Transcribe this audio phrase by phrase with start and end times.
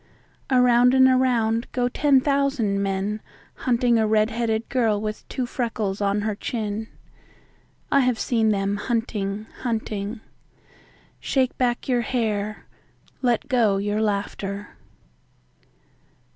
[0.49, 3.21] Around and around go ten thousand men
[3.53, 9.45] hunting a red headed girl with two freckles on her chin.I have seen them hunting,
[9.59, 10.21] hunting.
[11.19, 12.65] Shake back your hair;
[13.21, 14.69] let go your laughter.